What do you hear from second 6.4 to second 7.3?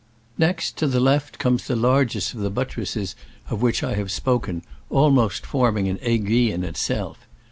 in itself.